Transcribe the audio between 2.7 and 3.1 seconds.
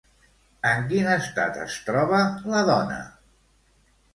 dona?